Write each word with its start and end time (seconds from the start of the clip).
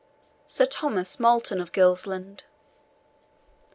[Sir 0.47 0.65
Thomas 0.65 1.17
Multon 1.19 1.61
of 1.61 1.71
Gilsland. 1.71 2.45